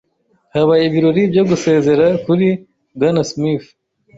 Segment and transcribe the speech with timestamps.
[0.53, 2.47] Habaye ibirori byo gusezera kuri
[2.95, 3.67] Bwana Smith.